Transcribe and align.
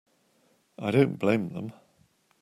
I 0.79 0.89
don't 0.89 1.19
blame 1.19 1.49
them. 1.49 1.73